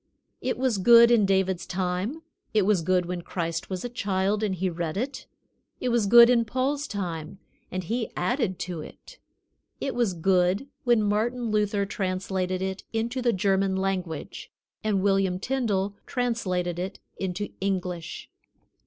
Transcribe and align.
It 0.41 0.57
was 0.57 0.79
good 0.79 1.11
in 1.11 1.27
David's 1.27 1.67
time. 1.67 2.23
It 2.55 2.63
was 2.63 2.81
good 2.81 3.05
when 3.05 3.21
Christ 3.21 3.69
was 3.69 3.85
a 3.85 3.87
child, 3.87 4.41
and 4.41 4.55
He 4.55 4.67
read 4.67 4.97
it. 4.97 5.27
It 5.79 5.89
was 5.89 6.07
good 6.07 6.27
in 6.27 6.43
Paul's 6.43 6.87
time, 6.87 7.37
and 7.69 7.83
he 7.83 8.09
added 8.17 8.57
to 8.65 8.81
it. 8.81 9.19
It 9.79 9.93
was 9.93 10.15
good 10.15 10.67
when 10.85 11.03
Martin 11.03 11.51
Luther 11.51 11.85
translated 11.85 12.63
it 12.63 12.83
into 12.91 13.21
the 13.21 13.31
German 13.31 13.75
language, 13.75 14.51
and 14.83 15.03
William 15.03 15.37
Tyndale 15.37 15.95
translated 16.07 16.79
it 16.79 16.99
into 17.19 17.49
English. 17.61 18.27